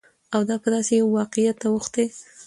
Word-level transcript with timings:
او 0.33 0.41
دا 0.49 0.55
په 0.63 0.67
داسې 0.73 0.93
يوه 0.99 1.11
واقعيت 1.17 1.59
اوښتى، 1.65 2.05